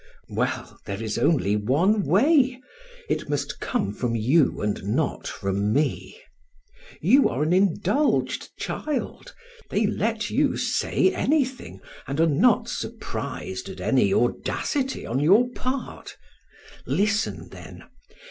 "Well! 0.29 0.79
There 0.87 0.99
is 1.03 1.19
only 1.19 1.55
one 1.55 2.01
way. 2.07 2.59
It 3.07 3.29
must 3.29 3.59
come 3.59 3.93
from 3.93 4.15
you 4.15 4.59
and 4.59 4.83
not 4.83 5.27
from 5.27 5.71
me. 5.71 6.19
You 7.01 7.29
are 7.29 7.43
an 7.43 7.53
indulged 7.53 8.49
child; 8.57 9.35
they 9.69 9.85
let 9.85 10.31
you 10.31 10.57
say 10.57 11.13
anything 11.13 11.81
and 12.07 12.19
are 12.19 12.25
not 12.25 12.67
surprised 12.67 13.69
at 13.69 13.79
any 13.79 14.11
audacity 14.11 15.05
on 15.05 15.19
your 15.19 15.47
part. 15.51 16.17
Listen, 16.87 17.49
then! 17.51 17.83